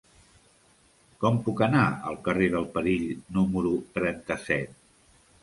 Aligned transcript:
Com 1.23 1.37
puc 1.47 1.61
anar 1.65 1.83
al 2.13 2.17
carrer 2.29 2.47
del 2.55 2.67
Perill 2.79 3.05
número 3.39 3.75
trenta-set? 4.01 4.75